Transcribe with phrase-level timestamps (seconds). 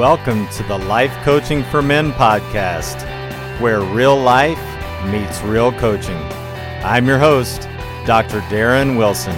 [0.00, 3.02] Welcome to the Life Coaching for Men podcast,
[3.60, 4.58] where real life
[5.12, 6.16] meets real coaching.
[6.82, 7.68] I'm your host,
[8.06, 8.40] Dr.
[8.48, 9.36] Darren Wilson.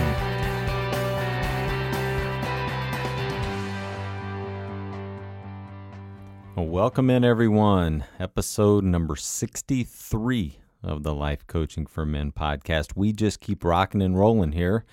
[6.54, 8.04] Welcome in, everyone.
[8.20, 12.92] Episode number 63 of the Life Coaching for Men podcast.
[12.94, 14.84] We just keep rocking and rolling here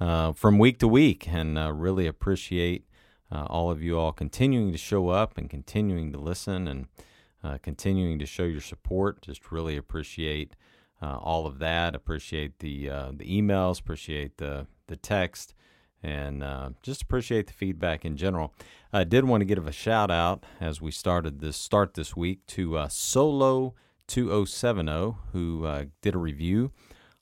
[0.00, 2.86] uh, from week to week and uh, really appreciate
[3.32, 6.86] uh, all of you all continuing to show up and continuing to listen and
[7.42, 9.22] uh, continuing to show your support.
[9.22, 10.54] Just really appreciate
[11.00, 11.94] uh, all of that.
[11.94, 13.80] Appreciate the uh, the emails.
[13.80, 15.54] Appreciate the the text,
[16.02, 18.52] and uh, just appreciate the feedback in general.
[18.92, 22.44] I did want to give a shout out as we started this start this week
[22.48, 23.74] to uh, Solo
[24.08, 26.72] 2070 who did a review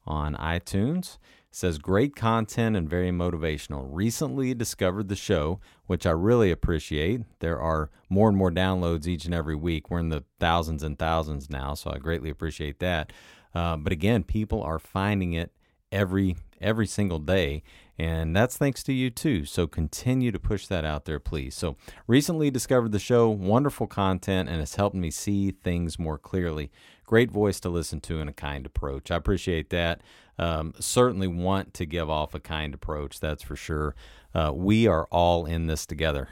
[0.06, 1.19] on iTunes
[1.50, 3.86] says great content and very motivational.
[3.88, 7.22] Recently discovered the show, which I really appreciate.
[7.41, 9.91] There are more and more downloads each and every week.
[9.91, 13.12] We're in the thousands and thousands now, so I greatly appreciate that.
[13.54, 15.53] Uh, but again, people are finding it
[15.91, 17.62] every every single day
[17.98, 21.76] and that's thanks to you too so continue to push that out there please so
[22.06, 26.70] recently discovered the show wonderful content and it's helped me see things more clearly
[27.08, 29.10] great voice to listen to and a kind approach.
[29.10, 30.02] I appreciate that.
[30.38, 33.94] Um, certainly want to give off a kind approach that's for sure.
[34.34, 36.28] Uh, we are all in this together.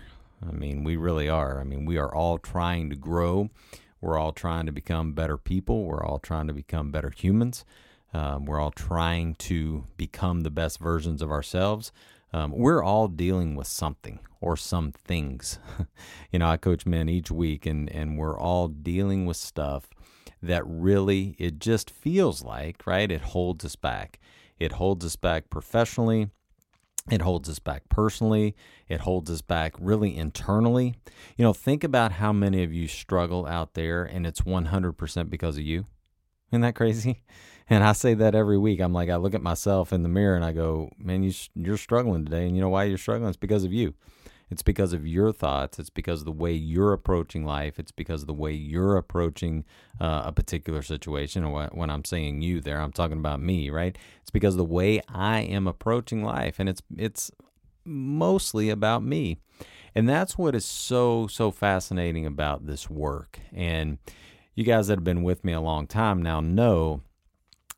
[0.47, 1.59] I mean we really are.
[1.59, 3.49] I mean we are all trying to grow.
[4.03, 5.85] We're all trying to become better people.
[5.85, 7.65] We're all trying to become better humans.
[8.13, 11.91] Um, we're all trying to become the best versions of ourselves.
[12.35, 15.59] Um, we're all dealing with something or some things.
[16.31, 19.89] you know, I coach men each week, and, and we're all dealing with stuff
[20.43, 23.11] that really, it just feels like, right?
[23.11, 24.19] It holds us back.
[24.59, 26.31] It holds us back professionally.
[27.11, 28.57] It holds us back personally.
[28.89, 30.95] It holds us back really internally.
[31.37, 35.57] You know, think about how many of you struggle out there and it's 100% because
[35.57, 35.85] of you.
[36.51, 37.23] Isn't that crazy?
[37.69, 38.79] And I say that every week.
[38.79, 41.77] I'm like, I look at myself in the mirror and I go, man, you, you're
[41.77, 42.47] struggling today.
[42.47, 43.29] And you know why you're struggling?
[43.29, 43.95] It's because of you.
[44.51, 45.79] It's because of your thoughts.
[45.79, 47.79] It's because of the way you're approaching life.
[47.79, 49.65] It's because of the way you're approaching
[50.01, 51.51] uh, a particular situation.
[51.51, 53.97] When I'm saying you there, I'm talking about me, right?
[54.21, 56.57] It's because of the way I am approaching life.
[56.59, 57.31] And it's, it's
[57.85, 59.39] mostly about me.
[59.95, 63.41] And that's what is so, so fascinating about this work.
[63.53, 63.99] And
[64.55, 67.03] you guys that have been with me a long time now know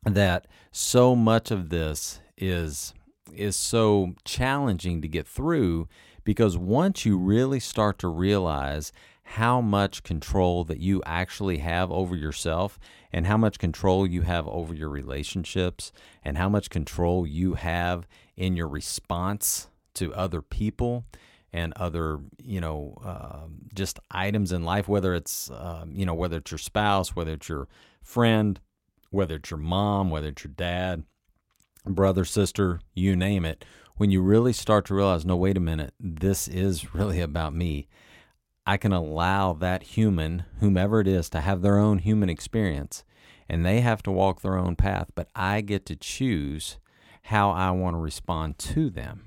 [0.05, 2.93] that so much of this is
[3.35, 5.87] is so challenging to get through
[6.29, 8.91] because once you really start to realize
[9.23, 12.77] how much control that you actually have over yourself
[13.11, 15.91] and how much control you have over your relationships
[16.23, 18.07] and how much control you have
[18.37, 21.03] in your response to other people
[21.51, 26.37] and other you know uh, just items in life whether it's uh, you know whether
[26.37, 27.67] it's your spouse whether it's your
[28.03, 28.59] friend
[29.09, 31.01] whether it's your mom, whether it's your dad,
[31.85, 33.65] brother, sister, you name it,
[33.99, 37.85] when you really start to realize, no, wait a minute, this is really about me.
[38.65, 43.03] I can allow that human, whomever it is, to have their own human experience
[43.49, 46.77] and they have to walk their own path, but I get to choose
[47.23, 49.25] how I want to respond to them.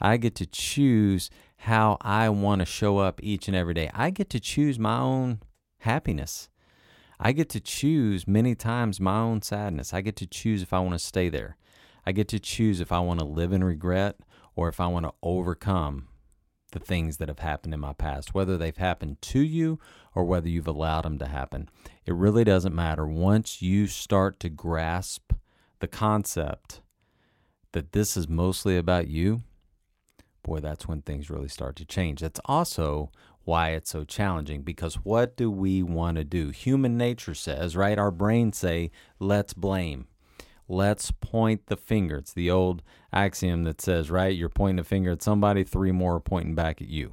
[0.00, 3.88] I get to choose how I want to show up each and every day.
[3.94, 5.42] I get to choose my own
[5.78, 6.48] happiness.
[7.20, 9.94] I get to choose many times my own sadness.
[9.94, 11.56] I get to choose if I want to stay there.
[12.04, 14.16] I get to choose if I want to live in regret
[14.54, 16.08] or if I want to overcome
[16.72, 19.78] the things that have happened in my past, whether they've happened to you
[20.14, 21.68] or whether you've allowed them to happen.
[22.04, 23.06] It really doesn't matter.
[23.06, 25.32] Once you start to grasp
[25.78, 26.80] the concept
[27.72, 29.42] that this is mostly about you,
[30.42, 32.20] boy, that's when things really start to change.
[32.20, 33.10] That's also
[33.44, 36.50] why it's so challenging because what do we want to do?
[36.50, 37.98] Human nature says, right?
[37.98, 40.06] Our brains say, let's blame.
[40.72, 42.16] Let's point the finger.
[42.16, 42.82] It's the old
[43.12, 44.34] axiom that says, right?
[44.34, 47.12] You're pointing a finger at somebody, three more are pointing back at you.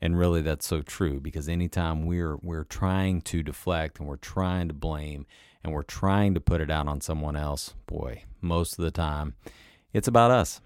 [0.00, 4.68] And really that's so true because anytime we're we're trying to deflect and we're trying
[4.68, 5.26] to blame
[5.64, 9.34] and we're trying to put it out on someone else, boy, most of the time
[9.92, 10.60] it's about us.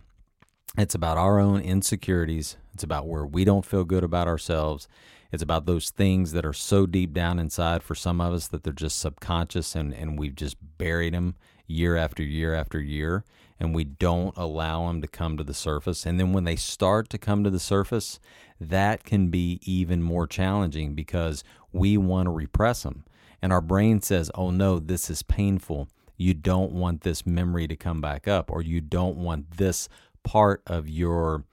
[0.77, 2.59] It's about our own insecurities.
[2.75, 4.87] It's about where we don't feel good about ourselves.
[5.33, 8.65] It's about those things that are so deep down inside for some of us that
[8.65, 11.37] they're just subconscious and, and we've just buried them
[11.69, 13.25] year after year after year.
[13.61, 16.07] And we don't allow them to come to the surface.
[16.07, 18.21] And then when they start to come to the surface,
[18.61, 21.43] that can be even more challenging because
[21.73, 23.05] we want to repress them.
[23.43, 25.89] And our brain says, oh no, this is painful.
[26.17, 29.89] You don't want this memory to come back up, or you don't want this
[30.25, 31.45] part of your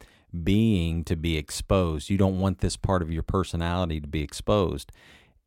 [0.44, 2.10] being to be exposed.
[2.10, 4.92] You don't want this part of your personality to be exposed,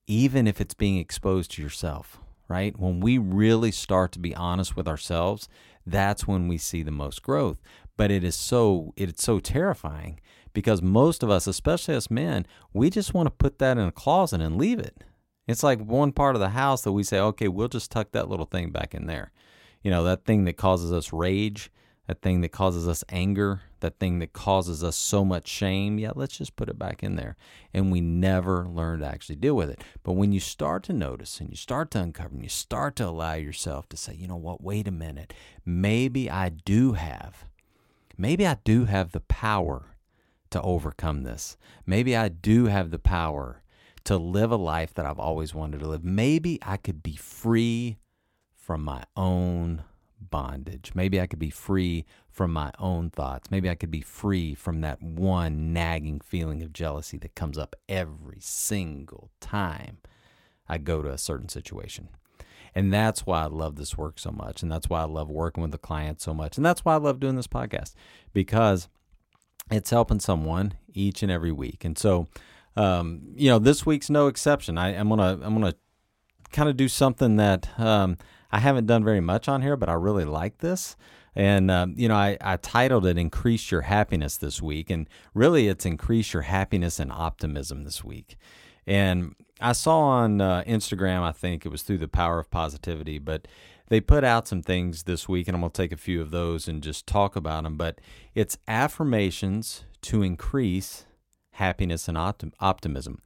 [0.06, 2.78] even if it's being exposed to yourself, right?
[2.78, 5.48] When we really start to be honest with ourselves,
[5.86, 7.60] that's when we see the most growth.
[7.96, 10.20] But it is so it's so terrifying
[10.52, 13.92] because most of us, especially us men, we just want to put that in a
[13.92, 15.04] closet and leave it.
[15.46, 18.28] It's like one part of the house that we say, okay, we'll just tuck that
[18.28, 19.32] little thing back in there.
[19.82, 21.70] You know, that thing that causes us rage,
[22.08, 26.10] that thing that causes us anger, that thing that causes us so much shame, yeah,
[26.14, 27.36] let's just put it back in there.
[27.74, 29.84] And we never learn to actually deal with it.
[30.02, 33.06] But when you start to notice and you start to uncover and you start to
[33.06, 35.34] allow yourself to say, you know what, wait a minute,
[35.66, 37.44] maybe I do have,
[38.16, 39.94] maybe I do have the power
[40.48, 41.58] to overcome this.
[41.84, 43.62] Maybe I do have the power
[44.04, 46.04] to live a life that I've always wanted to live.
[46.04, 47.98] Maybe I could be free
[48.56, 49.84] from my own
[50.20, 50.92] bondage.
[50.94, 53.50] Maybe I could be free from my own thoughts.
[53.50, 57.74] Maybe I could be free from that one nagging feeling of jealousy that comes up
[57.88, 59.98] every single time
[60.68, 62.08] I go to a certain situation.
[62.74, 64.62] And that's why I love this work so much.
[64.62, 66.56] And that's why I love working with the client so much.
[66.56, 67.94] And that's why I love doing this podcast
[68.32, 68.88] because
[69.70, 71.84] it's helping someone each and every week.
[71.84, 72.28] And so,
[72.76, 74.78] um, you know, this week's no exception.
[74.78, 75.74] I, am gonna I'm gonna
[76.52, 78.16] kind of do something that um,
[78.50, 80.96] I haven't done very much on here, but I really like this.
[81.34, 84.90] And, um, you know, I, I titled it Increase Your Happiness this week.
[84.90, 88.36] And really, it's Increase Your Happiness and Optimism this week.
[88.86, 93.18] And I saw on uh, Instagram, I think it was through the power of positivity,
[93.18, 93.46] but
[93.88, 96.30] they put out some things this week, and I'm going to take a few of
[96.30, 97.76] those and just talk about them.
[97.76, 98.00] But
[98.34, 101.06] it's affirmations to increase
[101.52, 103.20] happiness and optim- optimism.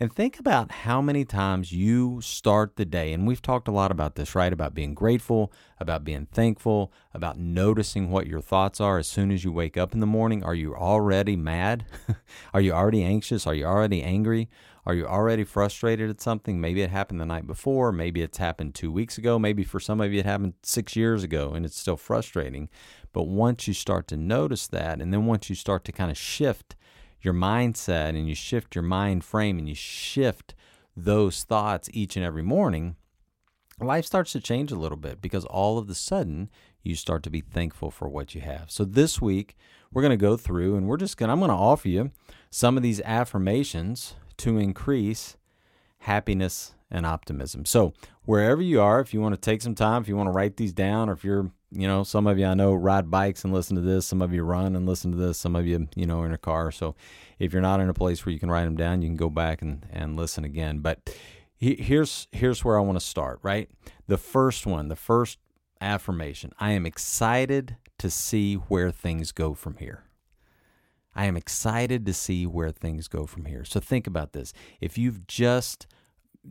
[0.00, 3.12] And think about how many times you start the day.
[3.12, 4.52] And we've talked a lot about this, right?
[4.52, 9.44] About being grateful, about being thankful, about noticing what your thoughts are as soon as
[9.44, 10.42] you wake up in the morning.
[10.42, 11.86] Are you already mad?
[12.54, 13.46] are you already anxious?
[13.46, 14.48] Are you already angry?
[14.86, 16.60] Are you already frustrated at something?
[16.60, 17.90] Maybe it happened the night before.
[17.90, 19.38] Maybe it's happened two weeks ago.
[19.38, 22.68] Maybe for some of you it happened six years ago and it's still frustrating.
[23.12, 26.18] But once you start to notice that, and then once you start to kind of
[26.18, 26.74] shift
[27.24, 30.54] your mindset and you shift your mind frame and you shift
[30.96, 32.96] those thoughts each and every morning,
[33.80, 36.50] life starts to change a little bit because all of a sudden
[36.82, 38.70] you start to be thankful for what you have.
[38.70, 39.56] So this week
[39.92, 42.10] we're going to go through and we're just going to I'm going to offer you
[42.50, 45.36] some of these affirmations to increase
[45.98, 47.64] happiness and optimism.
[47.64, 50.32] So wherever you are, if you want to take some time, if you want to
[50.32, 53.44] write these down or if you're you know, some of you I know ride bikes
[53.44, 54.06] and listen to this.
[54.06, 55.38] Some of you run and listen to this.
[55.38, 56.70] Some of you, you know, in a car.
[56.70, 56.94] So
[57.38, 59.30] if you're not in a place where you can write them down, you can go
[59.30, 60.78] back and, and listen again.
[60.78, 61.14] But
[61.56, 63.40] here's here's where I want to start.
[63.42, 63.68] Right,
[64.06, 65.38] the first one, the first
[65.80, 66.52] affirmation.
[66.58, 70.04] I am excited to see where things go from here.
[71.14, 73.64] I am excited to see where things go from here.
[73.64, 74.52] So think about this.
[74.80, 75.86] If you've just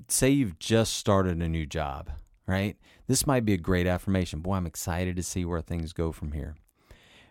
[0.07, 2.09] say you've just started a new job
[2.47, 2.77] right?
[3.07, 4.39] This might be a great affirmation.
[4.39, 6.55] Boy, I'm excited to see where things go from here.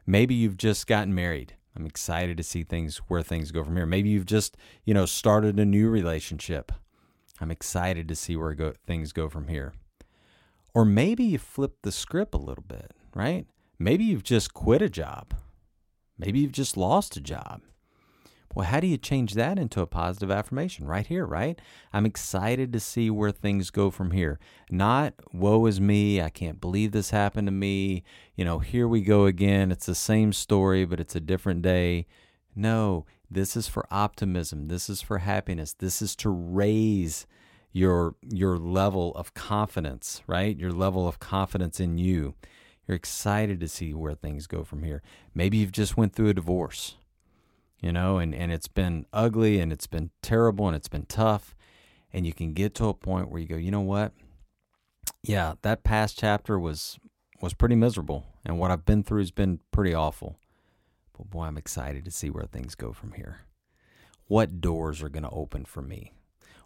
[0.07, 1.54] Maybe you've just gotten married.
[1.76, 3.87] I'm excited to see things where things go from here.
[3.87, 6.73] Maybe you've just, you know, started a new relationship.
[7.40, 9.73] I'm excited to see where go, things go from here.
[10.75, 13.47] Or maybe you flip the script a little bit, right?
[13.78, 15.35] Maybe you've just quit a job.
[16.19, 17.62] Maybe you've just lost a job.
[18.55, 20.87] Well, how do you change that into a positive affirmation?
[20.87, 21.59] Right here, right?
[21.93, 24.39] I'm excited to see where things go from here.
[24.71, 28.05] Not, woe is me, I can't believe this happened to me.
[28.37, 29.73] You know, here we go again.
[29.73, 32.07] It's the same story, but it's a different day.
[32.55, 34.69] No, this is for optimism.
[34.69, 35.73] This is for happiness.
[35.73, 37.27] This is to raise
[37.75, 40.59] your your level of confidence, right?
[40.59, 42.35] Your level of confidence in you.
[42.87, 45.01] You're excited to see where things go from here.
[45.35, 46.97] Maybe you've just went through a divorce
[47.83, 51.55] you know, and, and it's been ugly and it's been terrible and it's been tough.
[52.12, 54.12] And you can get to a point where you go, you know what?
[55.23, 56.99] Yeah, that past chapter was
[57.41, 58.25] was pretty miserable.
[58.45, 60.37] And what I've been through has been pretty awful.
[61.17, 63.41] But boy, I'm excited to see where things go from here.
[64.29, 66.12] What doors are going to open for me?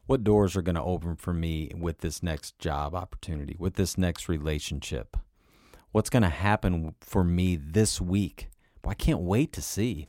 [0.06, 3.96] What doors are going to open for me with this next job opportunity, with this
[3.96, 5.16] next relationship?
[5.92, 8.48] What's going to happen for me this week?
[8.86, 10.08] I can't wait to see.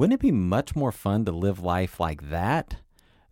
[0.00, 2.76] Wouldn't it be much more fun to live life like that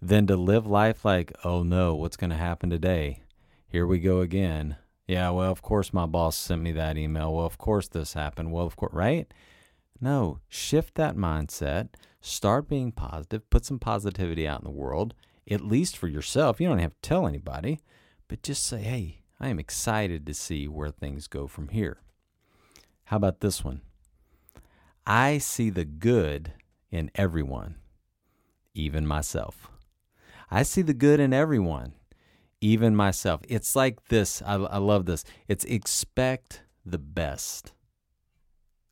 [0.03, 3.23] than to live life like, oh no, what's going to happen today?
[3.67, 4.77] Here we go again.
[5.07, 7.33] Yeah, well, of course my boss sent me that email.
[7.33, 8.53] Well, of course this happened.
[8.53, 9.33] Well, of course, right?
[9.99, 11.89] No, shift that mindset.
[12.21, 13.49] Start being positive.
[13.49, 15.15] Put some positivity out in the world,
[15.51, 16.61] at least for yourself.
[16.61, 17.81] You don't have to tell anybody,
[18.29, 22.03] but just say, hey, I am excited to see where things go from here.
[23.05, 23.81] How about this one?
[25.07, 26.53] I see the good
[26.91, 27.77] in everyone,
[28.75, 29.69] even myself.
[30.51, 31.93] I see the good in everyone,
[32.61, 33.41] even myself.
[33.49, 34.43] It's like this.
[34.43, 35.25] I, I love this.
[35.47, 37.73] It's expect the best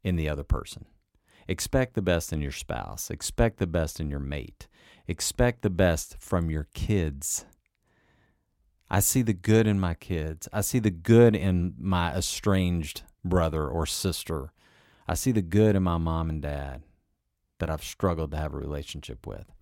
[0.04, 0.84] in the other person.
[1.48, 3.10] Expect the best in your spouse.
[3.10, 4.68] Expect the best in your mate.
[5.08, 7.46] Expect the best from your kids.
[8.90, 10.48] I see the good in my kids.
[10.52, 14.52] I see the good in my estranged brother or sister.
[15.08, 16.82] I see the good in my mom and dad
[17.58, 19.52] that I've struggled to have a relationship with.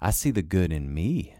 [0.00, 1.34] I see the good in me.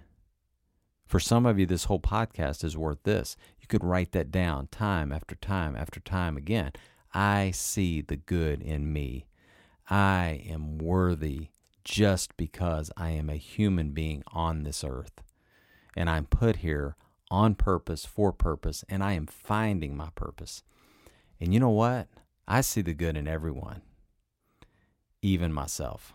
[1.07, 3.37] For some of you, this whole podcast is worth this.
[3.61, 6.73] You could write that down time after time after time again.
[7.13, 9.27] I see the good in me.
[9.89, 11.49] I am worthy
[11.85, 15.23] just because I am a human being on this earth.
[15.97, 16.97] And I'm put here
[17.31, 20.63] on purpose, for purpose, and I am finding my purpose.
[21.41, 22.09] And you know what?
[22.49, 23.83] I see the good in everyone,
[25.25, 26.13] even myself.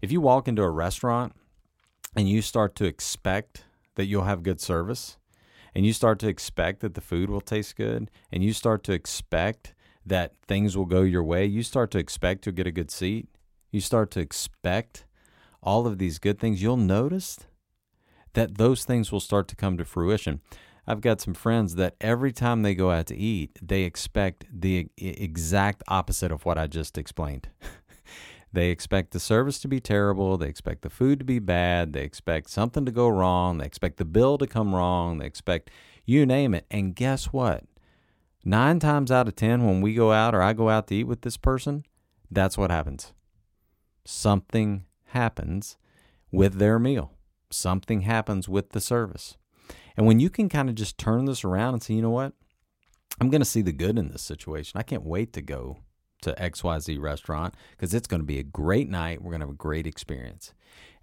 [0.00, 1.34] If you walk into a restaurant
[2.16, 3.64] and you start to expect
[3.96, 5.18] that you'll have good service,
[5.74, 8.92] and you start to expect that the food will taste good, and you start to
[8.92, 9.74] expect
[10.06, 13.28] that things will go your way, you start to expect to get a good seat,
[13.70, 15.04] you start to expect
[15.62, 17.38] all of these good things, you'll notice
[18.34, 20.40] that those things will start to come to fruition.
[20.86, 24.88] I've got some friends that every time they go out to eat, they expect the
[24.98, 27.48] exact opposite of what I just explained.
[28.52, 30.36] they expect the service to be terrible.
[30.36, 31.94] They expect the food to be bad.
[31.94, 33.58] They expect something to go wrong.
[33.58, 35.18] They expect the bill to come wrong.
[35.18, 35.70] They expect
[36.04, 36.66] you name it.
[36.70, 37.64] And guess what?
[38.44, 41.04] Nine times out of 10, when we go out or I go out to eat
[41.04, 41.84] with this person,
[42.30, 43.14] that's what happens.
[44.04, 45.78] Something happens
[46.30, 47.12] with their meal,
[47.48, 49.38] something happens with the service.
[49.96, 52.32] And when you can kind of just turn this around and say, you know what?
[53.20, 54.78] I'm going to see the good in this situation.
[54.78, 55.78] I can't wait to go
[56.22, 59.22] to XYZ restaurant because it's going to be a great night.
[59.22, 60.52] We're going to have a great experience.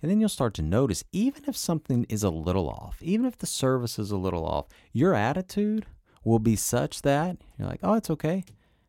[0.02, 3.38] And then you'll start to notice, even if something is a little off, even if
[3.38, 5.86] the service is a little off, your attitude
[6.24, 8.44] will be such that you're like, oh, it's okay.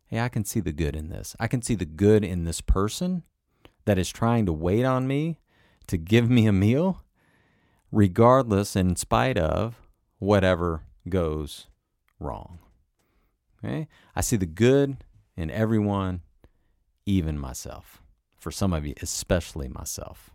[0.06, 1.36] Hey, I can see the good in this.
[1.38, 3.22] I can see the good in this person
[3.84, 5.38] that is trying to wait on me
[5.86, 7.04] to give me a meal,
[7.90, 9.81] regardless, in spite of
[10.22, 11.66] whatever goes
[12.20, 12.60] wrong.
[13.58, 13.88] Okay?
[14.14, 14.98] I see the good
[15.36, 16.20] in everyone,
[17.04, 18.00] even myself.
[18.38, 20.30] For some of you, especially myself.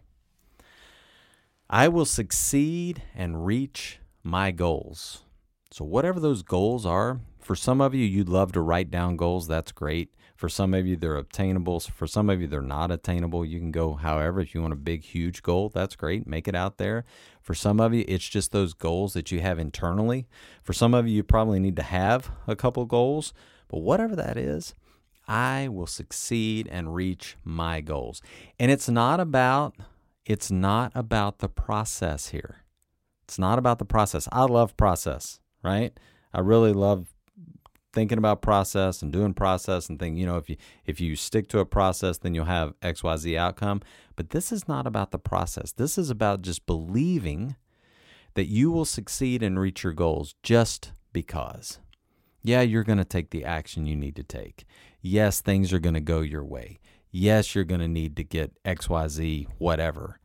[1.69, 5.23] I will succeed and reach my goals.
[5.71, 9.47] So, whatever those goals are, for some of you, you'd love to write down goals.
[9.47, 10.13] That's great.
[10.37, 11.79] For some of you, they're obtainable.
[11.79, 13.43] For some of you, they're not attainable.
[13.43, 14.39] You can go however.
[14.39, 16.27] If you want a big, huge goal, that's great.
[16.27, 17.05] Make it out there.
[17.41, 20.27] For some of you, it's just those goals that you have internally.
[20.63, 23.33] For some of you, you probably need to have a couple goals.
[23.67, 24.75] But whatever that is,
[25.27, 28.21] I will succeed and reach my goals.
[28.59, 29.75] And it's not about
[30.23, 32.63] it's not about the process here.
[33.23, 34.27] It's not about the process.
[34.31, 35.97] I love process, right?
[36.33, 37.13] I really love
[37.97, 41.49] thinking about process and doing process and thinking, you know, if you if you stick
[41.49, 43.81] to a process, then you'll have XYZ outcome.
[44.15, 45.71] But this is not about the process.
[45.71, 47.55] This is about just believing
[48.35, 51.79] that you will succeed and reach your goals just because.
[52.43, 54.65] Yeah, you're going to take the action you need to take.
[55.01, 56.79] Yes, things are going to go your way.
[57.09, 60.19] Yes, you're going to need to get XYZ, whatever.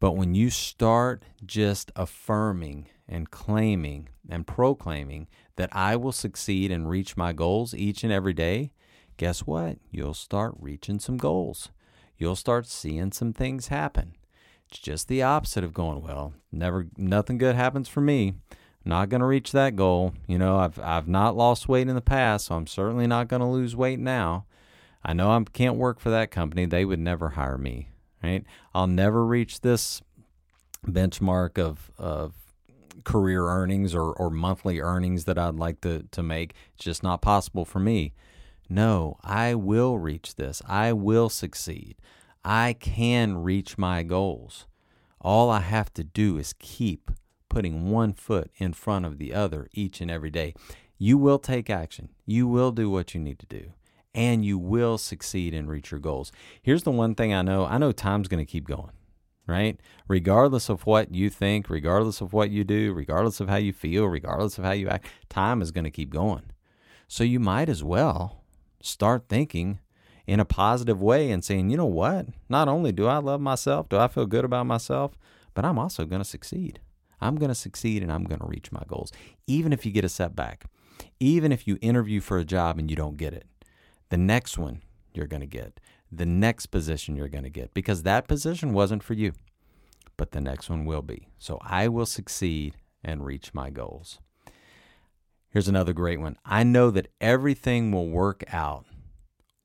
[0.00, 5.26] But when you start just affirming and claiming and proclaiming
[5.56, 8.70] that I will succeed and reach my goals each and every day,
[9.16, 9.78] guess what?
[9.90, 11.70] You'll start reaching some goals.
[12.16, 14.14] You'll start seeing some things happen.
[14.70, 18.34] It's just the opposite of going, well, never nothing good happens for me.
[18.50, 20.14] I'm not going to reach that goal.
[20.28, 23.40] You know, I've I've not lost weight in the past, so I'm certainly not going
[23.40, 24.46] to lose weight now.
[25.02, 26.66] I know I can't work for that company.
[26.66, 27.88] They would never hire me,
[28.22, 28.44] right?
[28.74, 30.02] I'll never reach this
[30.86, 32.34] benchmark of, of
[33.04, 36.54] career earnings or, or monthly earnings that I'd like to, to make.
[36.74, 38.12] It's just not possible for me.
[38.68, 40.62] No, I will reach this.
[40.66, 41.96] I will succeed.
[42.44, 44.66] I can reach my goals.
[45.20, 47.10] All I have to do is keep
[47.48, 50.54] putting one foot in front of the other each and every day.
[50.98, 52.10] You will take action.
[52.26, 53.72] You will do what you need to do.
[54.14, 56.32] And you will succeed and reach your goals.
[56.62, 58.92] Here's the one thing I know I know time's going to keep going
[59.50, 59.78] right?
[60.08, 64.06] Regardless of what you think, regardless of what you do, regardless of how you feel,
[64.06, 66.52] regardless of how you act, time is going to keep going.
[67.08, 68.44] So you might as well
[68.80, 69.80] start thinking
[70.26, 72.26] in a positive way and saying, you know what?
[72.48, 75.12] Not only do I love myself, do I feel good about myself,
[75.54, 76.80] but I'm also going to succeed.
[77.20, 79.12] I'm going to succeed and I'm going to reach my goals.
[79.46, 80.64] Even if you get a setback,
[81.18, 83.46] even if you interview for a job and you don't get it,
[84.10, 85.80] the next one you're going to get
[86.12, 89.32] the next position you're going to get because that position wasn't for you,
[90.16, 91.28] but the next one will be.
[91.38, 94.18] So I will succeed and reach my goals.
[95.50, 96.36] Here's another great one.
[96.44, 98.86] I know that everything will work out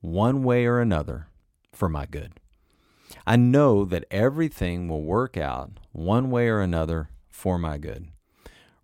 [0.02, 1.28] one way or another
[1.72, 2.34] for my good.
[3.28, 8.08] I know that everything will work out one way or another for my good.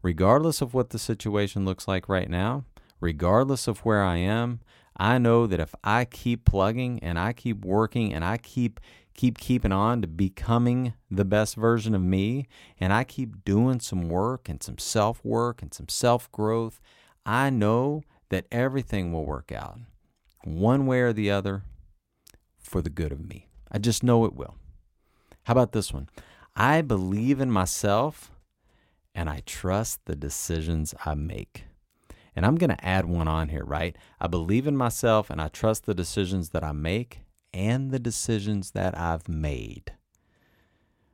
[0.04, 2.66] Regardless of what the situation looks like right now,
[3.00, 4.60] regardless of where I am,
[4.98, 8.80] I know that if I keep plugging and I keep working and I keep
[9.14, 12.48] keep keeping on to becoming the best version of me
[12.80, 16.80] and I keep doing some work and some self-work and some self-growth,
[17.26, 19.80] I know that everything will work out
[20.44, 21.64] one way or the other
[22.58, 23.48] for the good of me.
[23.72, 24.56] I just know it will.
[25.44, 26.10] How about this one?
[26.56, 28.32] I believe in myself
[29.14, 31.66] and I trust the decisions I make.
[32.36, 33.96] And I'm going to add one on here, right?
[34.20, 37.22] I believe in myself and I trust the decisions that I make
[37.54, 39.94] and the decisions that I've made.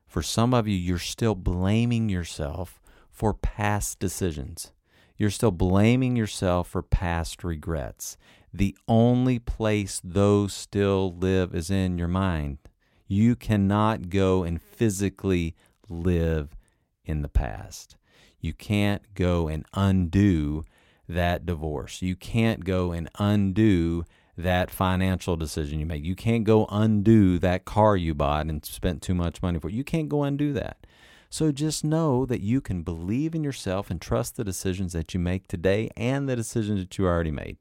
[0.05, 4.71] For some of you, you're still blaming yourself for past decisions.
[5.17, 8.17] You're still blaming yourself for past regrets.
[8.53, 12.59] The only place those still live is in your mind.
[13.07, 15.55] You cannot go and physically
[15.89, 16.55] live
[17.03, 17.97] in the past.
[18.39, 20.65] You can't go and undo
[21.07, 22.01] that divorce.
[22.01, 24.05] You can't go and undo
[24.37, 26.05] that financial decision you make.
[26.05, 29.69] You can't go undo that car you bought and spent too much money for.
[29.69, 30.85] You can't go undo that.
[31.29, 35.19] So just know that you can believe in yourself and trust the decisions that you
[35.19, 37.57] make today and the decisions that you already made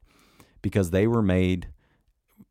[0.63, 1.69] because they were made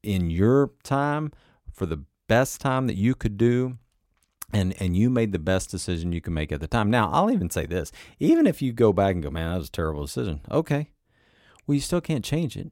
[0.03, 1.31] in your time
[1.71, 3.77] for the best time that you could do
[4.53, 6.89] and and you made the best decision you can make at the time.
[6.89, 9.67] Now, I'll even say this: even if you go back and go, "Man, that was
[9.67, 10.91] a terrible decision," okay,
[11.65, 12.71] well, you still can't change it.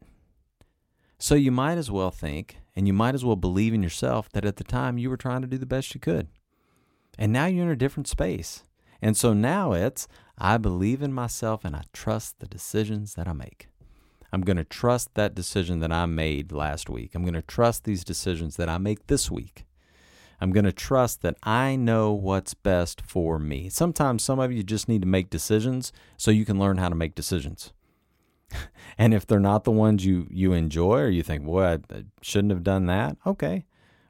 [1.18, 4.46] So you might as well think, and you might as well believe in yourself that
[4.46, 6.28] at the time you were trying to do the best you could,
[7.18, 8.64] and now you're in a different space.
[9.02, 10.08] And so now it's
[10.38, 13.68] I believe in myself and I trust the decisions that I make.
[14.32, 17.14] I'm going to trust that decision that I made last week.
[17.14, 19.66] I'm going to trust these decisions that I make this week.
[20.44, 23.70] I'm going to trust that I know what's best for me.
[23.70, 26.96] Sometimes some of you just need to make decisions so you can learn how to
[26.96, 27.72] make decisions.
[28.98, 32.52] and if they're not the ones you you enjoy or you think, "Boy, I shouldn't
[32.52, 33.64] have done that." Okay.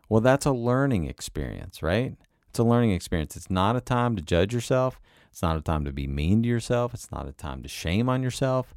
[0.09, 2.15] Well, that's a learning experience, right?
[2.49, 3.35] It's a learning experience.
[3.35, 4.99] It's not a time to judge yourself.
[5.29, 6.95] It's not a time to be mean to yourself.
[6.95, 8.73] It's not a time to shame on yourself.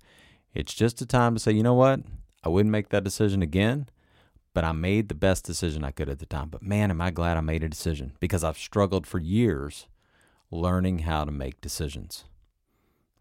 [0.52, 2.00] It's just a time to say, "You know what?
[2.44, 3.88] I wouldn't make that decision again."
[4.56, 6.48] But I made the best decision I could at the time.
[6.48, 9.86] But man, am I glad I made a decision because I've struggled for years
[10.50, 12.24] learning how to make decisions.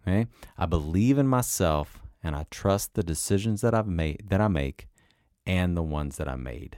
[0.07, 0.27] Okay?
[0.57, 4.87] I believe in myself and I trust the decisions that I've made that I make
[5.45, 6.77] and the ones that I made.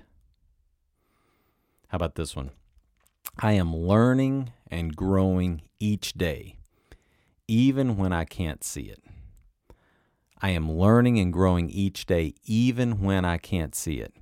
[1.89, 2.49] How about this one?
[3.37, 6.57] I am learning and growing each day,
[7.47, 9.03] even when I can't see it.
[10.41, 14.15] I am learning and growing each day, even when I can't see it.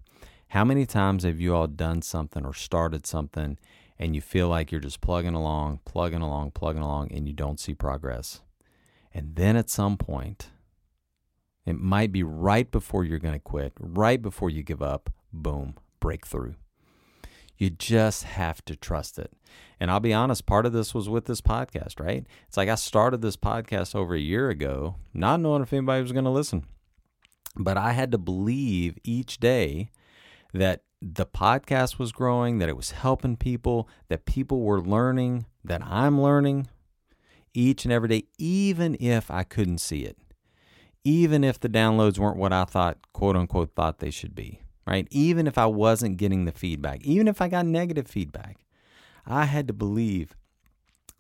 [0.56, 3.58] How many times have you all done something or started something
[4.00, 7.60] and you feel like you're just plugging along, plugging along, plugging along, and you don't
[7.60, 8.40] see progress?
[9.14, 10.52] And then at some point,
[11.66, 15.76] it might be right before you're going to quit, right before you give up, boom,
[16.00, 16.54] breakthrough.
[17.58, 19.34] You just have to trust it.
[19.78, 22.26] And I'll be honest, part of this was with this podcast, right?
[22.48, 26.14] It's like I started this podcast over a year ago, not knowing if anybody was
[26.14, 26.64] going to listen.
[27.58, 29.90] But I had to believe each day
[30.56, 35.82] that the podcast was growing, that it was helping people, that people were learning, that
[35.84, 36.68] I'm learning
[37.54, 40.18] each and every day, even if I couldn't see it,
[41.04, 45.08] even if the downloads weren't what I thought, quote unquote, thought they should be, right?
[45.12, 48.66] Even if I wasn't getting the feedback, even if I got negative feedback,
[49.26, 50.36] I had to believe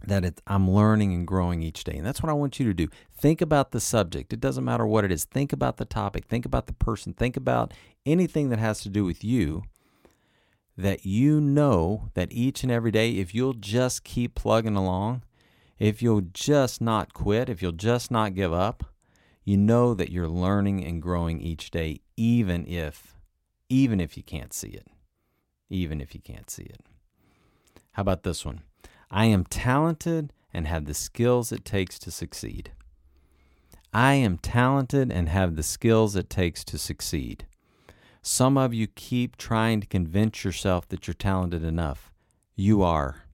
[0.05, 1.97] that it, I'm learning and growing each day.
[1.97, 2.87] And that's what I want you to do.
[3.11, 4.33] Think about the subject.
[4.33, 5.25] It doesn't matter what it is.
[5.25, 6.25] Think about the topic.
[6.25, 7.13] Think about the person.
[7.13, 7.73] Think about
[8.05, 9.63] anything that has to do with you
[10.77, 15.23] that you know that each and every day, if you'll just keep plugging along,
[15.79, 18.83] if you'll just not quit, if you'll just not give up,
[19.43, 23.15] you know that you're learning and growing each day, even if,
[23.69, 24.87] even if you can't see it.
[25.69, 26.81] Even if you can't see it.
[27.93, 28.61] How about this one?
[29.09, 32.71] I am talented and have the skills it takes to succeed.
[33.93, 37.45] I am talented and have the skills it takes to succeed.
[38.27, 42.11] Some of you keep trying to convince yourself that you're talented enough.
[42.55, 43.27] You are.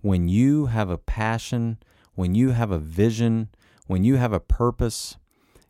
[0.00, 1.78] When you have a passion,
[2.16, 3.50] when you have a vision,
[3.86, 5.16] when you have a purpose,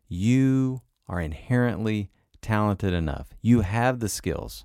[0.08, 2.08] you are inherently
[2.40, 3.28] talented enough.
[3.42, 4.64] You have the skills.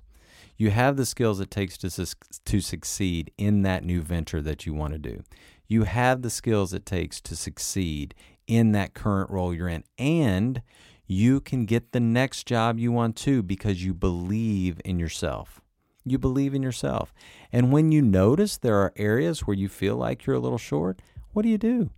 [0.56, 2.14] You have the skills it takes to,
[2.46, 5.22] to succeed in that new venture that you want to do.
[5.68, 8.14] You have the skills it takes to succeed
[8.46, 9.84] in that current role you're in.
[9.98, 10.62] And
[11.10, 15.60] you can get the next job you want to because you believe in yourself.
[16.04, 17.12] You believe in yourself.
[17.52, 21.02] And when you notice there are areas where you feel like you're a little short,
[21.32, 21.90] what do you do?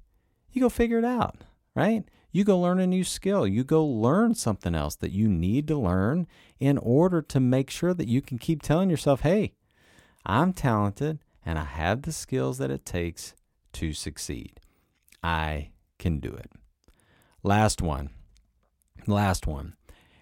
[0.51, 1.45] You go figure it out,
[1.75, 2.05] right?
[2.31, 3.47] You go learn a new skill.
[3.47, 6.27] You go learn something else that you need to learn
[6.59, 9.53] in order to make sure that you can keep telling yourself, hey,
[10.25, 13.35] I'm talented and I have the skills that it takes
[13.75, 14.59] to succeed.
[15.23, 16.51] I can do it.
[17.43, 18.09] Last one
[19.07, 19.75] Last one.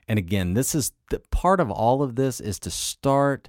[0.08, 3.48] And again, this is the part of all of this is to start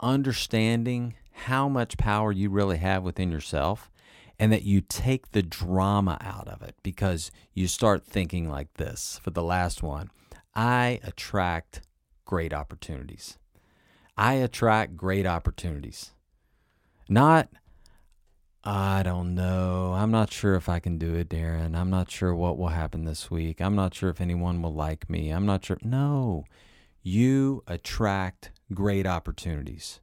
[0.00, 3.90] understanding how much power you really have within yourself
[4.38, 9.20] and that you take the drama out of it because you start thinking like this.
[9.22, 10.10] For the last one,
[10.54, 11.82] I attract
[12.24, 13.38] great opportunities.
[14.16, 16.12] I attract great opportunities.
[17.08, 17.48] Not
[18.62, 19.94] I don't know.
[19.94, 21.74] I'm not sure if I can do it, Darren.
[21.74, 23.58] I'm not sure what will happen this week.
[23.60, 25.30] I'm not sure if anyone will like me.
[25.30, 25.78] I'm not sure.
[25.82, 26.44] No,
[27.02, 30.00] you attract great opportunities.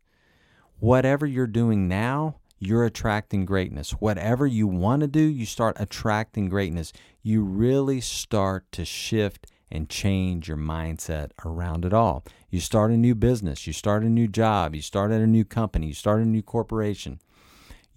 [0.80, 3.92] Whatever you're doing now, you're attracting greatness.
[3.92, 6.94] Whatever you want to do, you start attracting greatness.
[7.22, 12.24] You really start to shift and change your mindset around it all.
[12.50, 15.46] You start a new business, you start a new job, you start at a new
[15.46, 17.20] company, you start a new corporation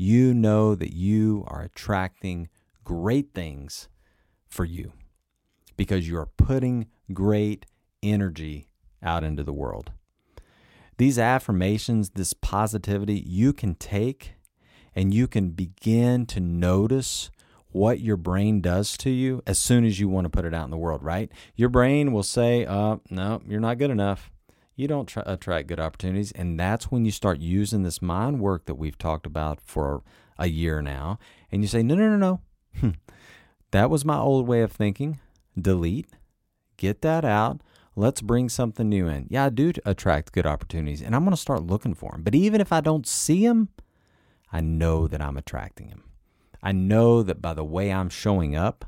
[0.00, 2.48] you know that you are attracting
[2.84, 3.86] great things
[4.48, 4.94] for you
[5.76, 7.66] because you are putting great
[8.02, 8.66] energy
[9.02, 9.92] out into the world.
[10.96, 14.36] These affirmations, this positivity, you can take
[14.94, 17.30] and you can begin to notice
[17.68, 20.64] what your brain does to you as soon as you want to put it out
[20.64, 21.30] in the world, right?
[21.56, 24.30] Your brain will say, uh, no, you're not good enough
[24.76, 26.32] you don't attract good opportunities.
[26.32, 30.02] And that's when you start using this mind work that we've talked about for
[30.38, 31.18] a year now.
[31.52, 32.40] And you say, no, no, no, no.
[32.78, 32.90] Hmm.
[33.72, 35.18] that was my old way of thinking.
[35.60, 36.08] Delete,
[36.76, 37.60] get that out.
[37.96, 39.26] Let's bring something new in.
[39.28, 42.22] Yeah, I do attract good opportunities, and I'm going to start looking for them.
[42.22, 43.68] But even if I don't see them,
[44.52, 46.04] I know that I'm attracting them.
[46.62, 48.84] I know that by the way I'm showing up,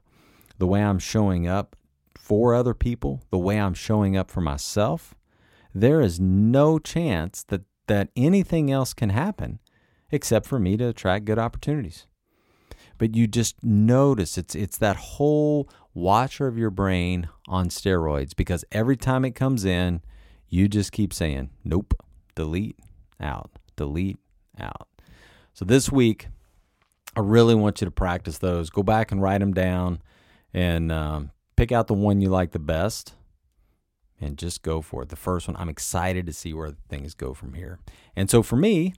[0.59, 1.77] the way I'm showing up
[2.15, 5.15] for other people, the way I'm showing up for myself,
[5.75, 9.59] there is no chance that, that anything else can happen
[10.11, 12.07] except for me to attract good opportunities.
[12.99, 18.65] But you just notice it's it's that whole watcher of your brain on steroids because
[18.71, 20.03] every time it comes in,
[20.49, 21.95] you just keep saying, nope,
[22.35, 22.79] delete,
[23.21, 24.19] out, delete,
[24.61, 24.89] out.
[25.55, 26.29] So this week,
[27.17, 28.71] I really want you to practice those.
[28.71, 30.01] Go back and write them down
[30.55, 33.15] and um, pick out the one you like the best
[34.23, 35.09] and just go for it.
[35.09, 37.79] The first one, I'm excited to see where things go from here.
[38.15, 38.95] And so for me,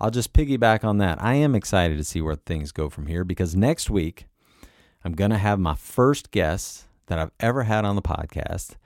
[0.00, 1.22] I'll just piggyback on that.
[1.22, 4.26] I am excited to see where things go from here because next week
[5.04, 8.76] I'm going to have my first guest that I've ever had on the podcast.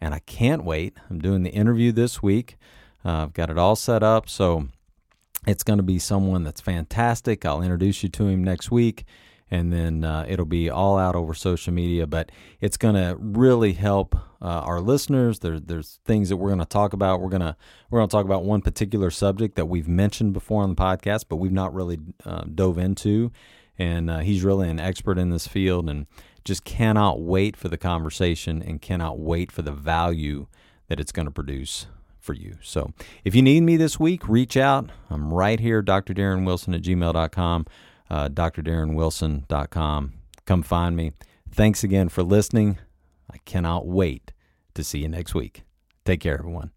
[0.00, 0.96] And I can't wait.
[1.10, 2.56] I'm doing the interview this week.
[3.04, 4.28] Uh, I've got it all set up.
[4.28, 4.68] So
[5.46, 7.44] it's going to be someone that's fantastic.
[7.44, 9.04] I'll introduce you to him next week
[9.50, 12.06] and then uh, it'll be all out over social media.
[12.06, 15.40] But it's going to really help uh, our listeners.
[15.40, 17.20] There, there's things that we're going to talk about.
[17.20, 17.56] We're gonna
[17.90, 21.24] we're going to talk about one particular subject that we've mentioned before on the podcast,
[21.28, 23.32] but we've not really uh, dove into.
[23.78, 26.06] And uh, he's really an expert in this field, and
[26.44, 30.46] just cannot wait for the conversation and cannot wait for the value
[30.88, 31.86] that it's going to produce
[32.20, 32.56] for you.
[32.62, 32.92] So
[33.24, 34.90] if you need me this week, reach out.
[35.10, 36.14] I'm right here, Dr.
[36.14, 37.66] Darren Wilson at gmail.com
[38.14, 40.12] uh, drdarrenwilson.com.
[40.46, 41.10] Come find me.
[41.50, 42.78] Thanks again for listening.
[43.28, 44.32] I cannot wait
[44.74, 45.64] to see you next week.
[46.04, 46.70] Take care, everyone.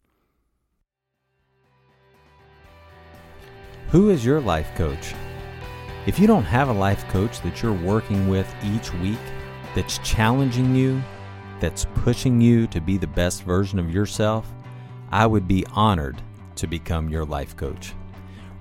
[3.89, 5.13] Who is your life coach?
[6.07, 9.19] If you don't have a life coach that you're working with each week,
[9.75, 11.03] that's challenging you,
[11.59, 14.51] that's pushing you to be the best version of yourself,
[15.11, 16.19] I would be honored
[16.55, 17.93] to become your life coach.